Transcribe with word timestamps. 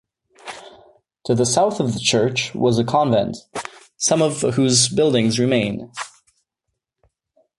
To 1.25 1.35
the 1.35 1.45
south 1.45 1.79
of 1.79 1.93
the 1.93 1.99
church 1.99 2.55
was 2.55 2.79
a 2.79 2.83
convent, 2.83 3.37
some 3.97 4.23
of 4.23 4.41
whose 4.55 4.89
buildings 4.89 5.37
remain. 5.37 5.91